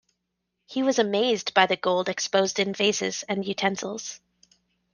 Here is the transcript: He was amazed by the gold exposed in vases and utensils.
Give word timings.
He 0.65 0.81
was 0.81 0.97
amazed 0.97 1.53
by 1.53 1.67
the 1.67 1.75
gold 1.77 2.09
exposed 2.09 2.57
in 2.57 2.73
vases 2.73 3.21
and 3.29 3.45
utensils. 3.45 4.19